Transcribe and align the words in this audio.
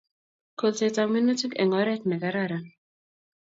Kolset 0.61 0.95
ab 1.03 1.09
minutik 1.17 1.53
eng 1.61 1.75
oret 1.81 2.01
be 2.09 2.15
kararan 2.21 2.65